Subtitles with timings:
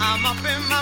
[0.00, 0.77] I'm up in my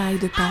[0.00, 0.49] DJ Tide Paris.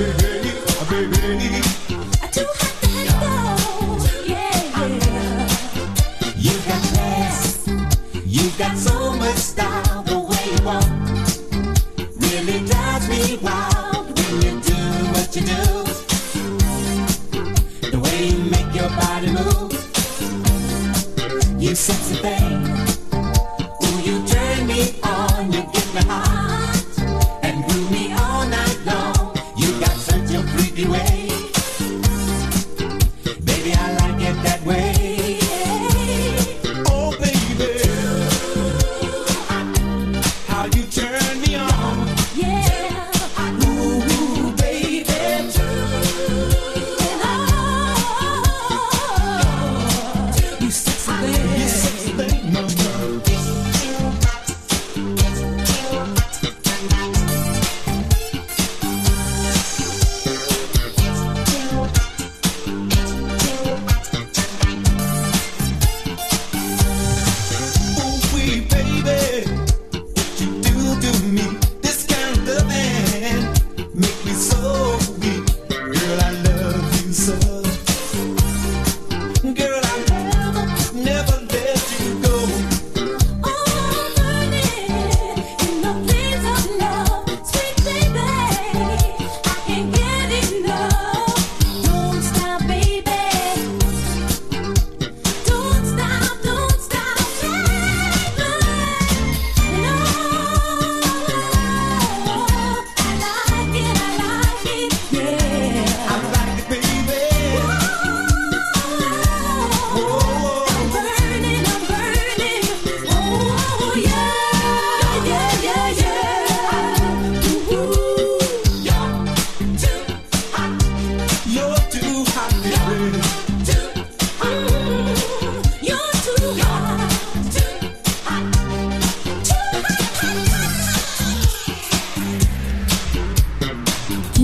[0.00, 0.29] Handle, baby,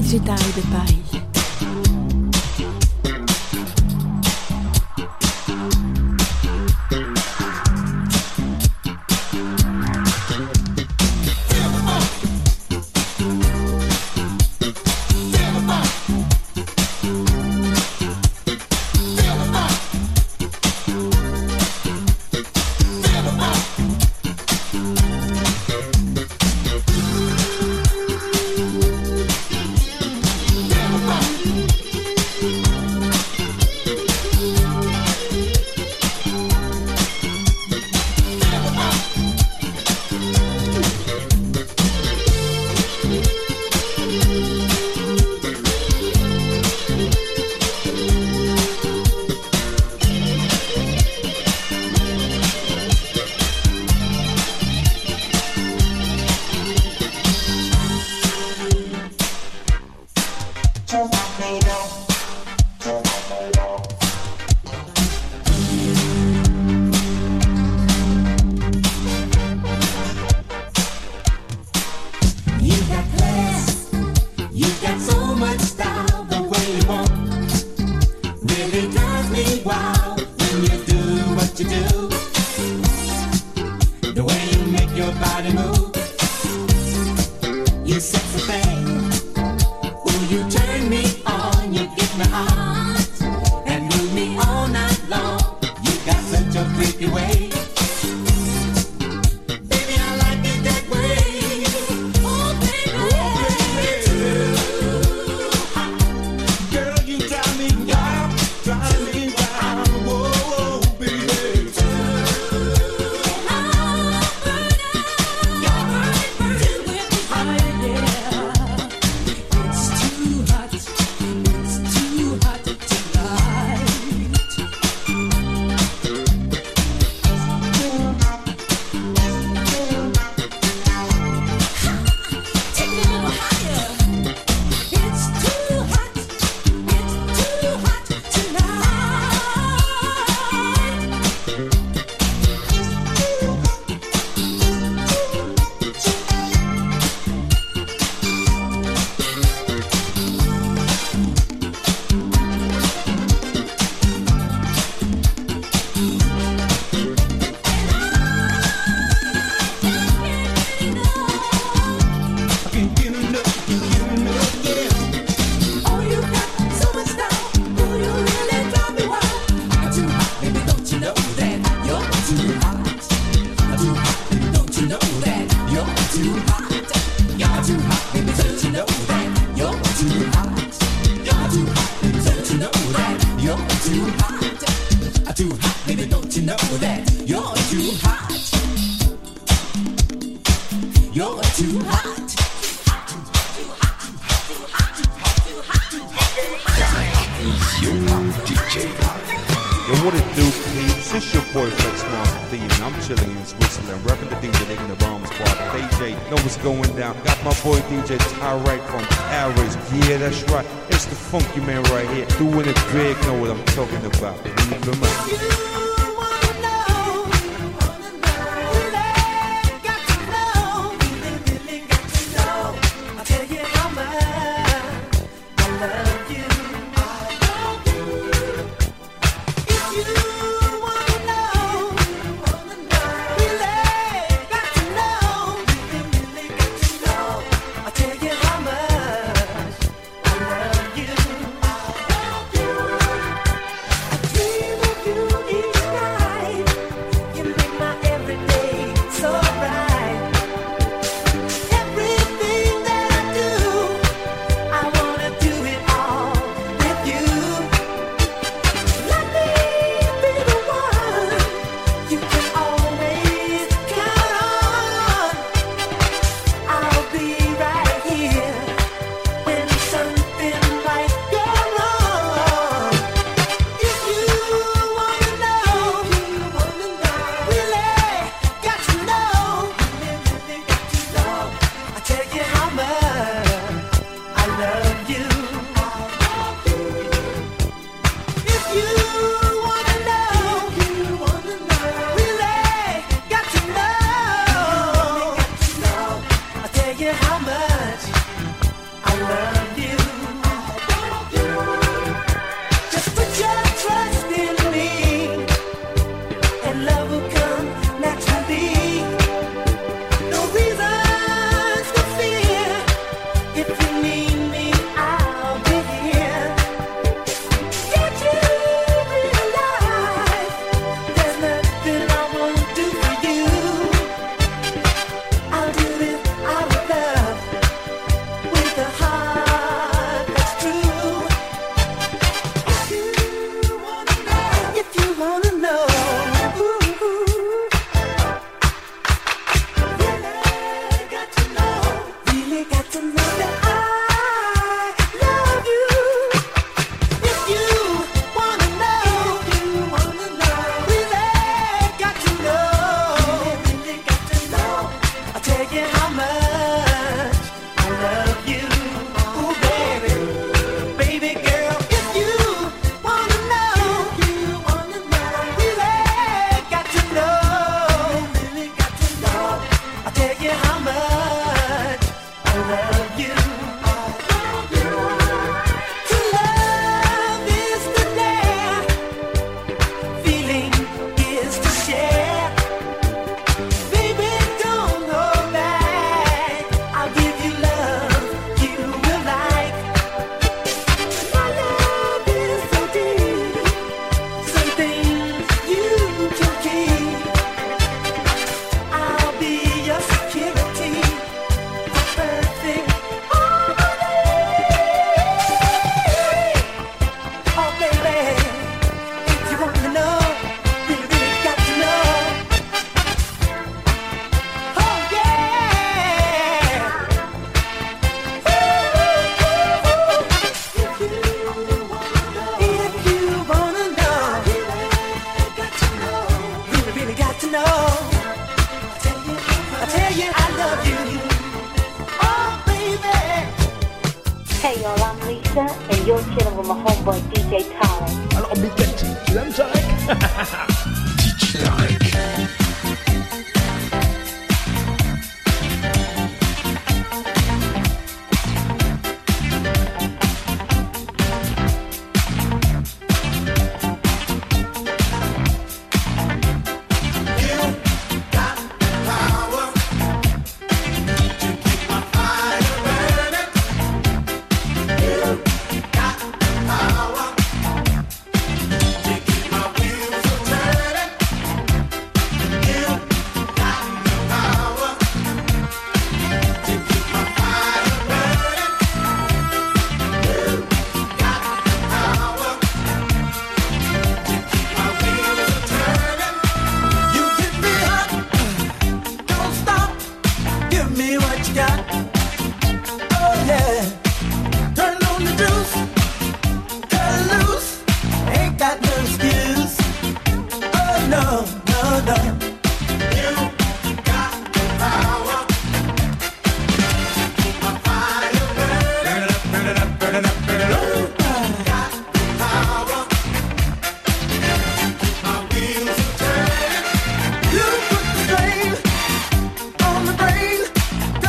[0.09, 1.16] J'ai taré de Paris.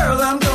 [0.07, 0.46] Keeps you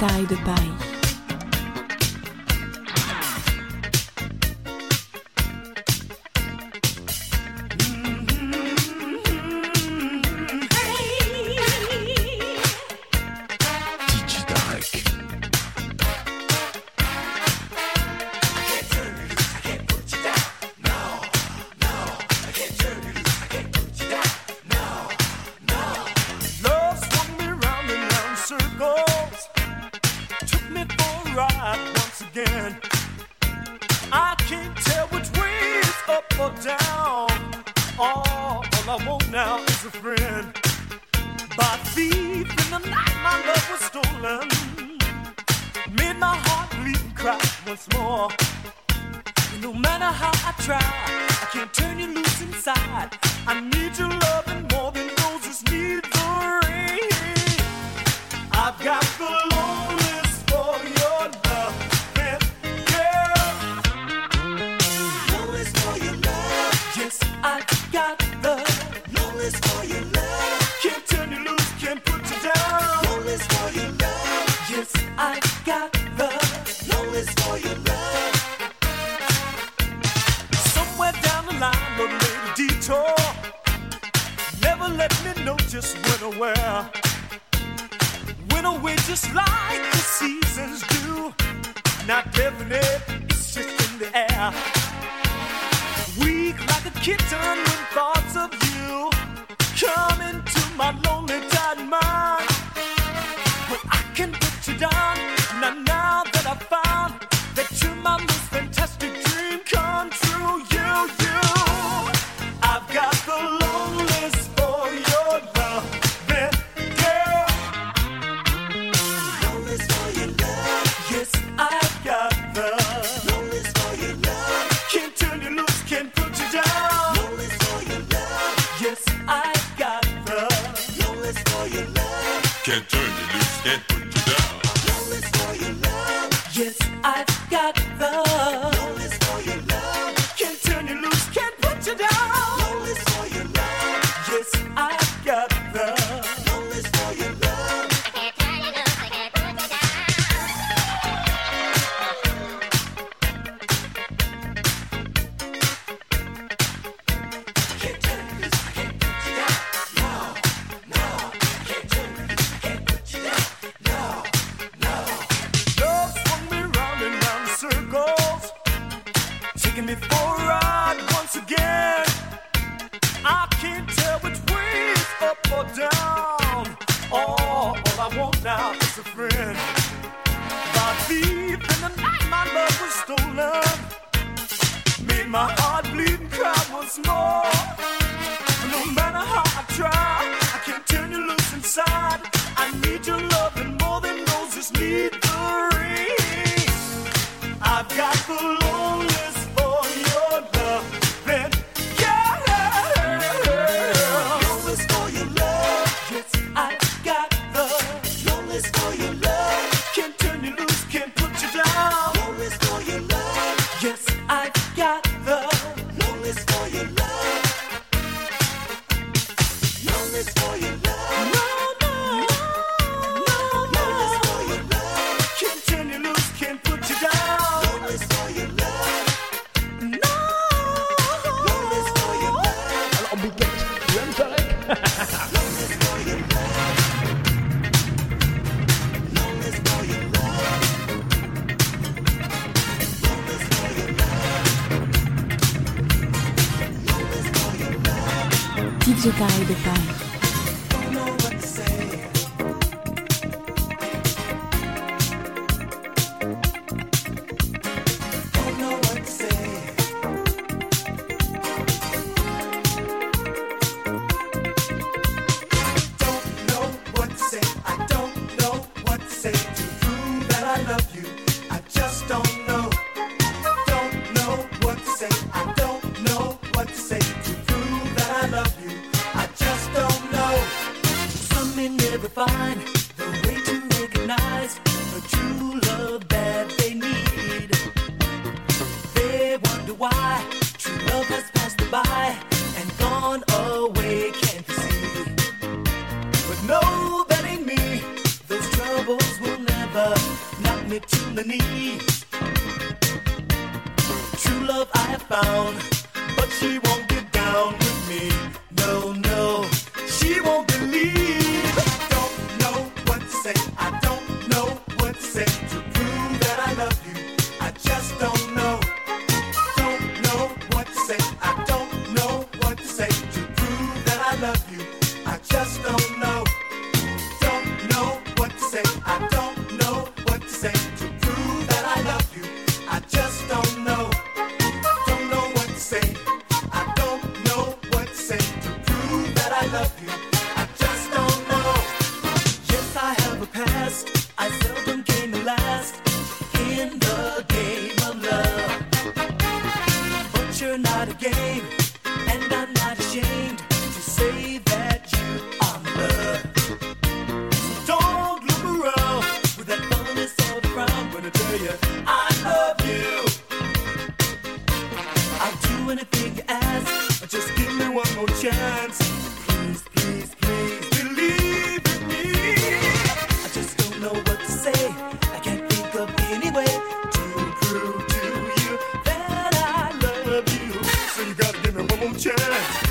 [0.00, 0.89] Taille de Paris.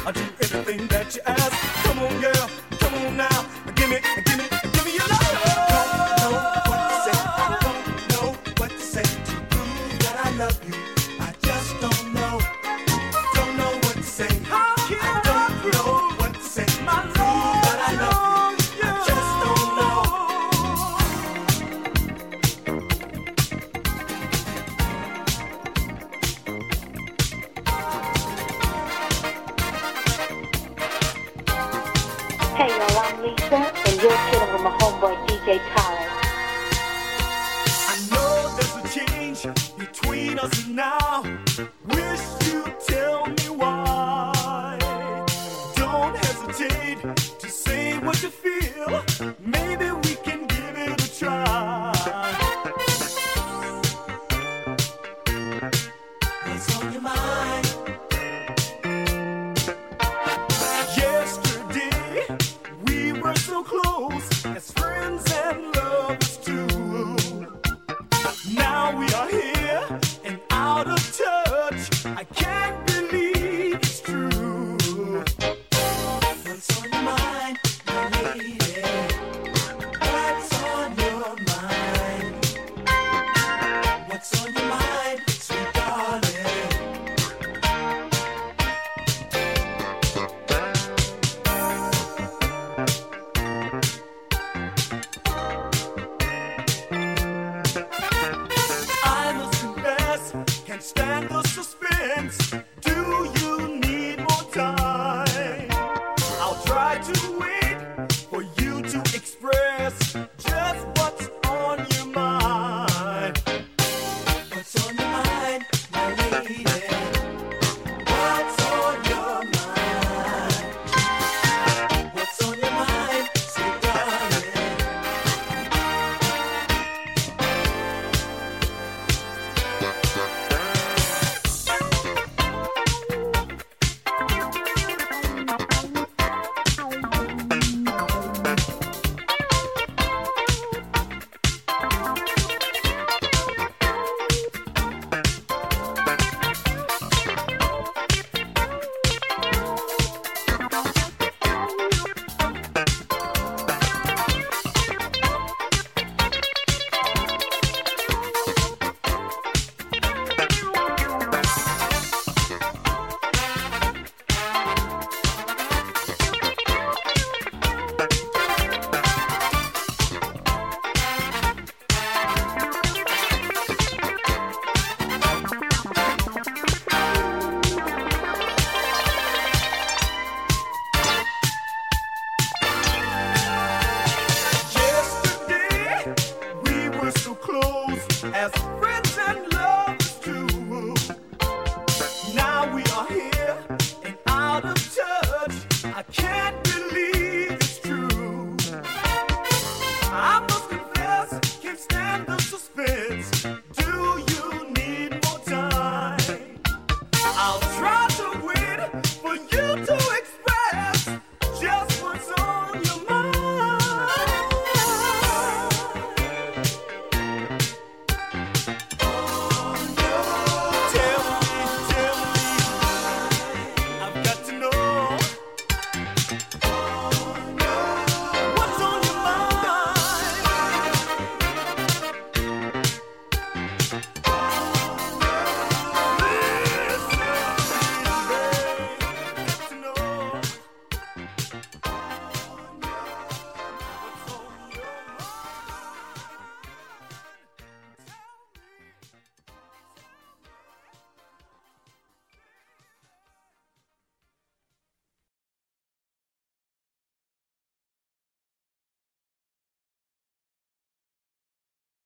[0.09, 1.78] I'll do everything that you ask.